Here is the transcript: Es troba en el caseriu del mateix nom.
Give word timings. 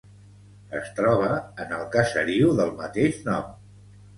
Es 0.77 0.87
troba 0.99 1.27
en 1.65 1.75
el 1.81 1.85
caseriu 1.97 2.57
del 2.61 2.73
mateix 2.81 3.21
nom. 3.29 3.53